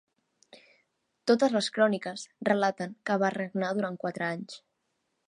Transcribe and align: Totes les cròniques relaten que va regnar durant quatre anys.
Totes 1.31 1.53
les 1.57 1.69
cròniques 1.75 2.23
relaten 2.49 2.97
que 3.11 3.19
va 3.25 3.33
regnar 3.37 3.71
durant 3.81 4.01
quatre 4.05 4.29
anys. 4.31 4.59